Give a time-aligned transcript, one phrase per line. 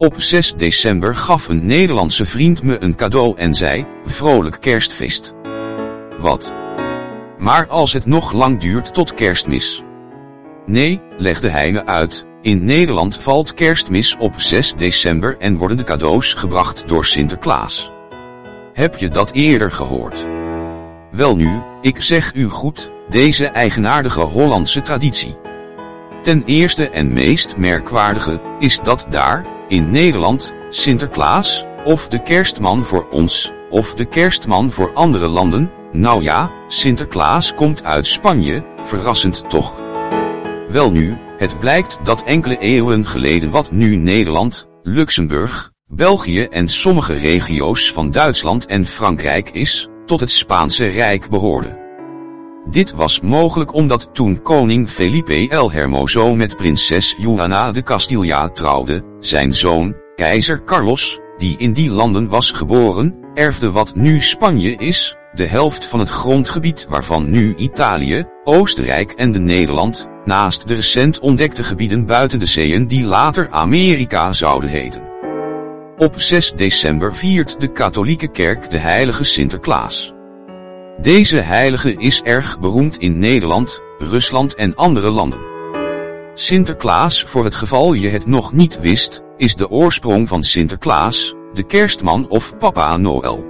[0.00, 5.34] Op 6 december gaf een Nederlandse vriend me een cadeau en zei, vrolijk kerstfeest.
[6.18, 6.54] Wat?
[7.38, 9.82] Maar als het nog lang duurt tot kerstmis.
[10.66, 15.84] Nee, legde hij me uit, in Nederland valt kerstmis op 6 december en worden de
[15.84, 17.90] cadeaus gebracht door Sinterklaas.
[18.72, 20.26] Heb je dat eerder gehoord?
[21.10, 25.36] Welnu, ik zeg u goed, deze eigenaardige Hollandse traditie.
[26.22, 33.08] Ten eerste en meest merkwaardige, is dat daar, in Nederland, Sinterklaas, of de kerstman voor
[33.10, 39.80] ons, of de kerstman voor andere landen, nou ja, Sinterklaas komt uit Spanje, verrassend toch.
[40.68, 47.92] Welnu, het blijkt dat enkele eeuwen geleden wat nu Nederland, Luxemburg, België en sommige regio's
[47.92, 51.87] van Duitsland en Frankrijk is, tot het Spaanse Rijk behoorde.
[52.70, 59.02] Dit was mogelijk omdat toen koning Felipe El Hermoso met prinses Juana de Castilla trouwde,
[59.20, 65.16] zijn zoon, keizer Carlos, die in die landen was geboren, erfde wat nu Spanje is,
[65.32, 71.20] de helft van het grondgebied waarvan nu Italië, Oostenrijk en de Nederland, naast de recent
[71.20, 75.02] ontdekte gebieden buiten de zeeën die later Amerika zouden heten.
[75.98, 80.16] Op 6 december viert de katholieke kerk de heilige Sinterklaas.
[81.00, 85.40] Deze heilige is erg beroemd in Nederland, Rusland en andere landen.
[86.34, 91.62] Sinterklaas, voor het geval je het nog niet wist, is de oorsprong van Sinterklaas, de
[91.62, 93.44] kerstman of Papa Noël.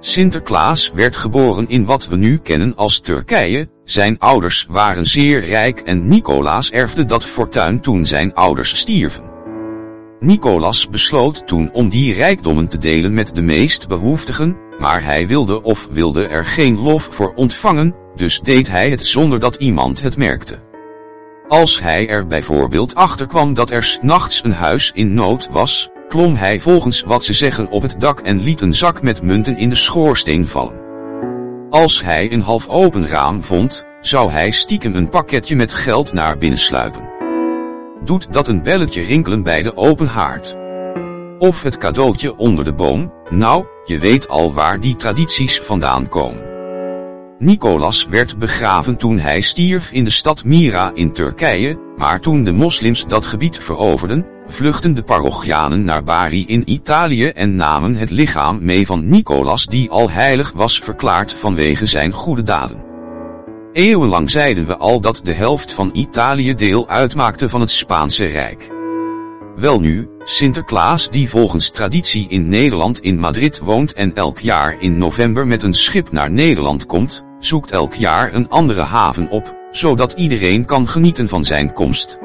[0.00, 5.80] Sinterklaas werd geboren in wat we nu kennen als Turkije, zijn ouders waren zeer rijk
[5.80, 9.24] en Nicolaas erfde dat fortuin toen zijn ouders stierven.
[10.20, 15.62] Nicolas besloot toen om die rijkdommen te delen met de meest behoeftigen, maar hij wilde
[15.62, 20.16] of wilde er geen lof voor ontvangen, dus deed hij het zonder dat iemand het
[20.16, 20.58] merkte.
[21.48, 26.34] Als hij er bijvoorbeeld achter kwam dat er s'nachts een huis in nood was, klom
[26.34, 29.68] hij volgens wat ze zeggen op het dak en liet een zak met munten in
[29.68, 30.80] de schoorsteen vallen.
[31.70, 36.38] Als hij een half open raam vond, zou hij stiekem een pakketje met geld naar
[36.38, 37.08] binnen sluipen.
[38.04, 40.56] Doet dat een belletje rinkelen bij de open haard.
[41.40, 46.44] Of het cadeautje onder de boom, nou, je weet al waar die tradities vandaan komen.
[47.38, 52.52] Nicolas werd begraven toen hij stierf in de stad Mira in Turkije, maar toen de
[52.52, 58.64] moslims dat gebied veroverden, vluchten de parochianen naar Bari in Italië en namen het lichaam
[58.64, 62.84] mee van Nicolas die al heilig was verklaard vanwege zijn goede daden.
[63.72, 68.78] Eeuwenlang zeiden we al dat de helft van Italië deel uitmaakte van het Spaanse Rijk.
[69.60, 75.46] Welnu, Sinterklaas die volgens traditie in Nederland in Madrid woont en elk jaar in november
[75.46, 80.64] met een schip naar Nederland komt, zoekt elk jaar een andere haven op, zodat iedereen
[80.64, 82.18] kan genieten van zijn komst.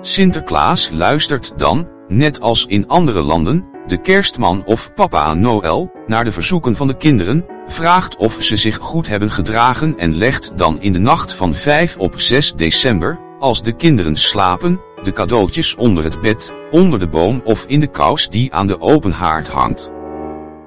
[0.00, 6.32] Sinterklaas luistert dan, net als in andere landen, de kerstman of papa Noël, naar de
[6.32, 10.92] verzoeken van de kinderen, vraagt of ze zich goed hebben gedragen en legt dan in
[10.92, 16.20] de nacht van 5 op 6 december, als de kinderen slapen, de cadeautjes onder het
[16.20, 19.90] bed, onder de boom of in de kous die aan de open haard hangt.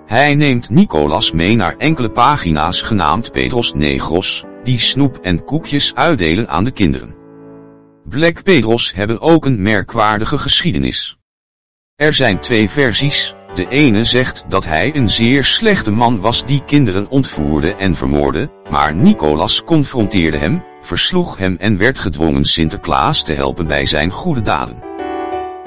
[0.05, 6.49] Hij neemt Nicolas mee naar enkele pagina's genaamd Pedros Negros, die snoep en koekjes uitdelen
[6.49, 7.15] aan de kinderen.
[8.09, 11.17] Black Pedros hebben ook een merkwaardige geschiedenis.
[11.95, 16.63] Er zijn twee versies, de ene zegt dat hij een zeer slechte man was die
[16.65, 23.33] kinderen ontvoerde en vermoorde, maar Nicolas confronteerde hem, versloeg hem en werd gedwongen Sinterklaas te
[23.33, 24.83] helpen bij zijn goede daden.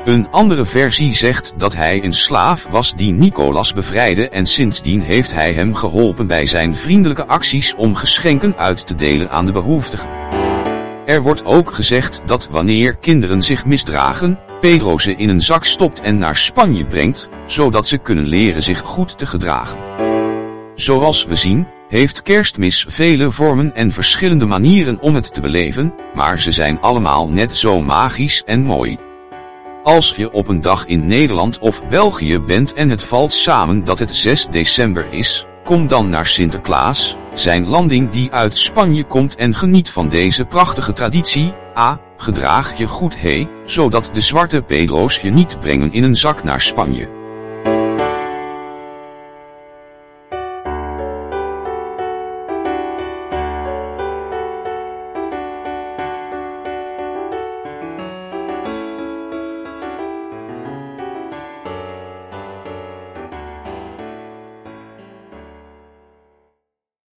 [0.04, 5.32] Een andere versie zegt dat hij een slaaf was die Nicolas bevrijdde en sindsdien heeft
[5.32, 10.08] hij hem geholpen bij zijn vriendelijke acties om geschenken uit te delen aan de behoeftigen.
[11.06, 16.00] Er wordt ook gezegd dat wanneer kinderen zich misdragen, Pedro ze in een zak stopt
[16.00, 20.07] en naar Spanje brengt, zodat ze kunnen leren zich goed te gedragen.
[20.78, 26.40] Zoals we zien, heeft kerstmis vele vormen en verschillende manieren om het te beleven, maar
[26.40, 28.98] ze zijn allemaal net zo magisch en mooi.
[29.82, 33.98] Als je op een dag in Nederland of België bent en het valt samen dat
[33.98, 39.54] het 6 december is, kom dan naar Sinterklaas, zijn landing die uit Spanje komt en
[39.54, 41.52] geniet van deze prachtige traditie.
[41.76, 42.00] A.
[42.16, 46.60] Gedraag je goed he, zodat de zwarte Pedro's je niet brengen in een zak naar
[46.60, 47.17] Spanje.